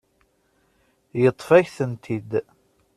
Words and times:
Yeṭṭef-ak-tent-id. 1.21 2.31